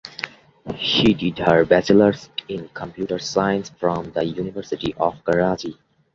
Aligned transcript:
She 0.79 1.13
did 1.13 1.37
her 1.37 1.63
Bachelors 1.63 2.31
in 2.47 2.69
Computer 2.69 3.19
Science 3.19 3.69
from 3.69 4.09
the 4.13 4.23
University 4.25 4.95
Of 4.95 5.23
Karachi. 5.25 5.77